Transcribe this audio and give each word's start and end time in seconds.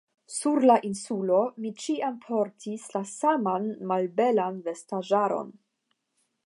Sur 0.35 0.61
la 0.69 0.77
Insulo 0.87 1.41
mi 1.65 1.71
ĉiam 1.83 2.17
portis 2.23 2.87
la 2.97 3.03
saman 3.11 3.69
malbelan 3.93 4.61
vestaĵaron. 4.71 5.55